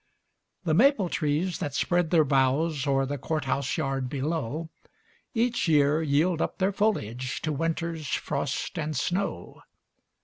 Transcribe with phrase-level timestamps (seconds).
[0.63, 4.71] The maple trees that spread their boughs O'er the court house yard below,
[5.35, 9.61] Each year yield up their foliage To winter's frost and snow.